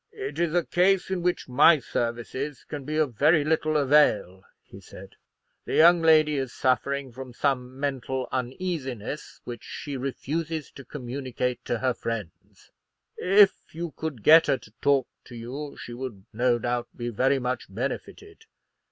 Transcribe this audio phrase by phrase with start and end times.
[0.11, 4.81] "It is a case in which my services can be of very little avail," he
[4.81, 5.09] said;
[5.65, 11.77] "the young lady is suffering from some mental uneasiness, which she refuses to communicate to
[11.77, 12.71] her friends.
[13.15, 17.37] If you could get her to talk to you, she would no doubt be very
[17.37, 18.45] much benefited.